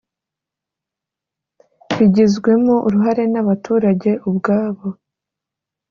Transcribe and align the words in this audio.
bigizwemo 1.97 2.75
uruhare 2.87 3.23
n’abaturage 3.33 4.11
ubwabo 4.29 4.87